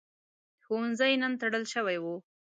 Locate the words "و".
2.03-2.05